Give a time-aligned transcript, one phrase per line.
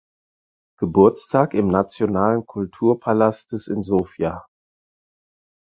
[0.79, 4.47] Geburtstag im Nationalen Kulturpalastes in Sofia.